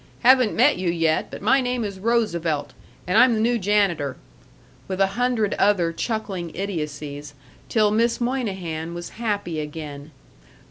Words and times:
Haven't 0.23 0.55
met 0.55 0.79
you 0.79 0.89
yet, 0.89 1.29
but 1.29 1.43
my 1.43 1.61
name 1.61 1.83
is 1.83 1.99
Roosevelt, 1.99 2.73
and 3.05 3.19
I'm 3.19 3.35
the 3.35 3.39
new 3.39 3.59
janitor," 3.59 4.17
with 4.87 4.99
a 4.99 5.05
hundred 5.13 5.53
other 5.59 5.93
chuckling 5.93 6.49
idiocies, 6.55 7.35
till 7.69 7.91
Miss 7.91 8.19
Moynihan 8.19 8.95
was 8.95 9.09
happy 9.21 9.59
again. 9.59 10.09